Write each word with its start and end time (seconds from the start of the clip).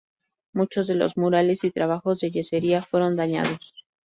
Muchos 0.55 0.87
de 0.87 0.95
los 0.95 1.15
murales 1.15 1.63
y 1.63 1.69
trabajos 1.69 2.19
de 2.21 2.31
yesería 2.31 2.81
fueron 2.81 3.15
dañados. 3.15 3.85